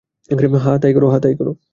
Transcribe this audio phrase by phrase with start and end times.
[1.09, 1.51] হ্যাঁ, তাই করো।